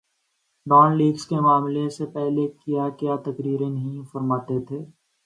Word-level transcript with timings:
Dawn 0.67 0.97
leaks 0.97 1.25
کے 1.25 1.39
معاملے 1.39 1.89
سے 1.89 2.05
پہلے 2.05 2.47
کیا 2.65 2.89
کیا 2.99 3.15
تقریریں 3.25 3.69
نہیں 3.69 4.01
فرماتے 4.11 4.59
تھے۔ 4.65 4.79